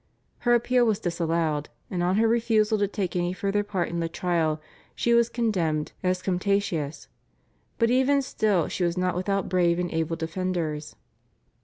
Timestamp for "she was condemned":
4.95-5.91